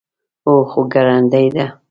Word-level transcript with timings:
هو، 0.45 0.53
خو 0.71 0.79
ګړندۍ 0.93 1.47
ده 1.55 1.65